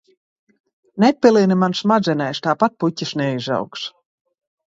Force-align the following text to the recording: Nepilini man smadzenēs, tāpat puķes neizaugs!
Nepilini 1.03 1.57
man 1.65 1.75
smadzenēs, 1.81 2.41
tāpat 2.47 2.75
puķes 2.85 3.13
neizaugs! 3.23 3.87